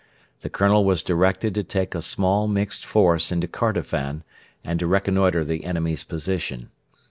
[0.39, 4.23] The colonel was directed to take a small mixed force into Kordofan
[4.63, 6.71] and to reconnoitre the enemy's position.